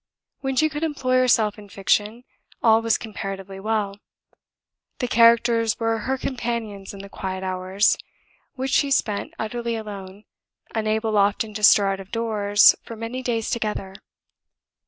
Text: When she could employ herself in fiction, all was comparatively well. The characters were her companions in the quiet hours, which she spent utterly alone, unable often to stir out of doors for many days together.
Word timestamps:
When 0.39 0.55
she 0.55 0.67
could 0.67 0.81
employ 0.81 1.17
herself 1.19 1.59
in 1.59 1.69
fiction, 1.69 2.23
all 2.63 2.81
was 2.81 2.97
comparatively 2.97 3.59
well. 3.59 3.99
The 4.97 5.07
characters 5.07 5.79
were 5.79 5.99
her 5.99 6.17
companions 6.17 6.91
in 6.91 7.01
the 7.01 7.07
quiet 7.07 7.43
hours, 7.43 7.99
which 8.55 8.71
she 8.71 8.89
spent 8.89 9.35
utterly 9.37 9.75
alone, 9.75 10.23
unable 10.73 11.19
often 11.19 11.53
to 11.53 11.61
stir 11.61 11.91
out 11.93 11.99
of 11.99 12.11
doors 12.11 12.75
for 12.83 12.95
many 12.95 13.21
days 13.21 13.51
together. 13.51 13.93